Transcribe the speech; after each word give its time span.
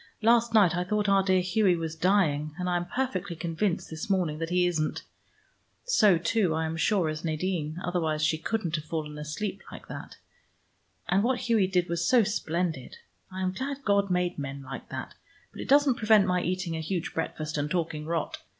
Last 0.23 0.51
night 0.51 0.75
I 0.75 0.83
thought 0.83 1.07
our 1.07 1.21
dear 1.21 1.41
Hughie 1.41 1.75
was 1.75 1.95
dying, 1.95 2.55
and 2.57 2.67
I 2.67 2.75
am 2.77 2.87
perfectly 2.87 3.35
convinced 3.35 3.87
this 3.91 4.09
morning 4.09 4.39
that 4.39 4.49
he 4.49 4.65
isn't. 4.65 5.03
So, 5.85 6.17
too, 6.17 6.55
I 6.55 6.65
am 6.65 6.75
sure, 6.75 7.07
is 7.07 7.23
Nadine: 7.23 7.77
otherwise 7.83 8.25
she 8.25 8.39
couldn't 8.39 8.75
have 8.77 8.85
fallen 8.85 9.19
asleep 9.19 9.61
like 9.71 9.87
that. 9.89 10.17
And 11.07 11.21
what 11.23 11.41
Hughie 11.41 11.67
did 11.67 11.87
was 11.87 12.09
so 12.09 12.23
splendid. 12.23 12.97
I 13.31 13.43
am 13.43 13.51
glad 13.51 13.85
God 13.85 14.09
made 14.09 14.39
men 14.39 14.63
like 14.63 14.89
that, 14.89 15.13
but 15.51 15.61
it 15.61 15.69
doesn't 15.69 15.97
prevent 15.97 16.25
my 16.25 16.41
eating 16.41 16.75
a 16.75 16.79
huge 16.81 17.13
breakfast 17.13 17.55
and 17.55 17.69
talking 17.69 18.07
rot. 18.07 18.39